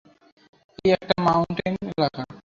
[0.79, 2.21] এটা একটা মাউন্টেইন এলাকা।